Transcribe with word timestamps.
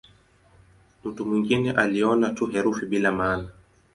Mtu 1.03 1.25
mwingine 1.25 1.71
aliona 1.71 2.29
tu 2.33 2.45
herufi 2.45 2.85
bila 2.85 3.11
maana. 3.11 3.49